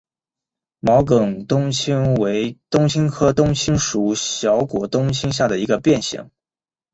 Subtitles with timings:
[0.79, 6.31] 毛梗冬青为冬青科冬青属小果冬青下的一个变型。